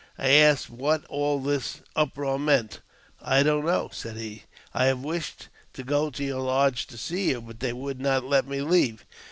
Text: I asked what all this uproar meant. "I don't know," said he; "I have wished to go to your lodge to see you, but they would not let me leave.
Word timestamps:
I 0.17 0.29
asked 0.29 0.67
what 0.67 1.05
all 1.09 1.37
this 1.39 1.81
uproar 1.95 2.39
meant. 2.39 2.79
"I 3.21 3.43
don't 3.43 3.67
know," 3.67 3.91
said 3.93 4.17
he; 4.17 4.45
"I 4.73 4.85
have 4.85 5.03
wished 5.03 5.49
to 5.73 5.83
go 5.83 6.09
to 6.09 6.23
your 6.23 6.39
lodge 6.41 6.87
to 6.87 6.97
see 6.97 7.29
you, 7.29 7.39
but 7.39 7.59
they 7.59 7.71
would 7.71 7.99
not 8.01 8.23
let 8.23 8.47
me 8.47 8.61
leave. 8.63 9.05